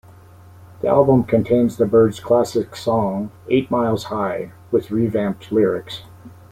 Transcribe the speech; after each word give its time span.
The 0.81 0.87
album 0.87 1.25
contains 1.25 1.77
the 1.77 1.85
Byrds 1.85 2.19
classic 2.19 2.75
song 2.75 3.29
"Eight 3.51 3.69
Miles 3.69 4.05
High", 4.05 4.51
with 4.71 4.89
revamped 4.89 5.51
lyrics. 5.51 6.01